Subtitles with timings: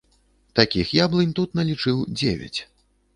[0.59, 2.59] Такіх яблынь тут налічыў дзевяць.